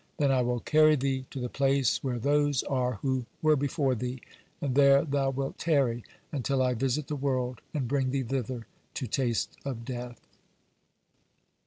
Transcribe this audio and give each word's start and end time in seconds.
Then 0.17 0.31
I 0.31 0.41
will 0.41 0.59
carry 0.61 0.95
thee 0.95 1.27
to 1.29 1.39
the 1.39 1.47
place 1.47 2.03
where 2.03 2.17
those 2.17 2.63
are 2.63 2.93
who 3.03 3.27
were 3.43 3.55
before 3.55 3.93
thee, 3.93 4.19
and 4.59 4.73
there 4.73 5.05
thou 5.05 5.29
wilt 5.29 5.59
tarry 5.59 6.03
until 6.31 6.59
I 6.63 6.73
visit 6.73 7.05
the 7.07 7.15
world, 7.15 7.61
and 7.71 7.87
bring 7.87 8.09
thee 8.09 8.23
thither 8.23 8.65
to 8.95 9.05
taste 9.05 9.57
of 9.63 9.85
death." 9.85 10.19